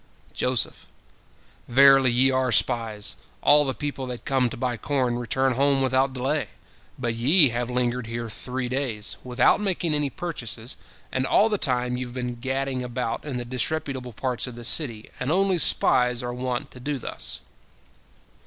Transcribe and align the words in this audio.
Joseph: 0.33 0.87
"Verily, 1.67 2.09
ye 2.11 2.31
are 2.31 2.51
spies! 2.51 3.17
All 3.43 3.65
the 3.65 3.75
people 3.75 4.07
that 4.07 4.25
come 4.25 4.49
to 4.49 4.57
buy 4.57 4.75
corn 4.75 5.19
return 5.19 5.53
home 5.53 5.79
without 5.83 6.11
delay, 6.13 6.47
but 6.97 7.13
ye 7.13 7.49
have 7.49 7.69
lingered 7.69 8.07
here 8.07 8.27
three 8.27 8.67
days, 8.67 9.17
without 9.23 9.59
making 9.61 9.93
any 9.93 10.09
purchases, 10.09 10.75
and 11.11 11.27
all 11.27 11.49
the 11.49 11.59
time 11.59 11.97
you 11.97 12.07
have 12.07 12.15
been 12.15 12.33
gadding 12.33 12.81
about 12.81 13.23
in 13.23 13.37
the 13.37 13.45
disreputable 13.45 14.11
parts 14.13 14.47
of 14.47 14.55
the 14.55 14.65
city, 14.65 15.07
and 15.19 15.31
only 15.31 15.59
spies 15.59 16.23
are 16.23 16.33
wont 16.33 16.71
to 16.71 16.79
do 16.79 16.97
thus." 16.97 17.39